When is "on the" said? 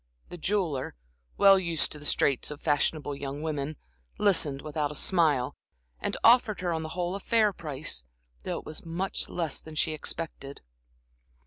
6.73-6.89